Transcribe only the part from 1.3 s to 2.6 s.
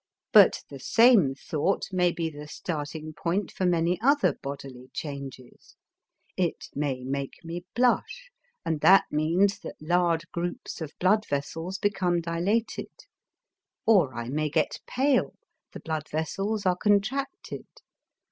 thought may be the